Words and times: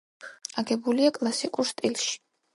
აგებულია 0.61 1.11
კლასიკურ 1.19 1.69
სტილში. 1.75 2.19